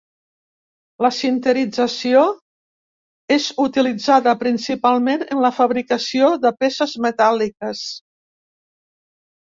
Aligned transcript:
La 1.05 1.09
sinterització 1.17 2.23
és 3.35 3.45
utilitzada 3.65 4.35
principalment 4.45 5.25
en 5.27 5.45
la 5.47 5.53
fabricació 5.61 6.33
de 6.47 6.57
peces 6.65 6.97
metàl·liques. 7.09 7.89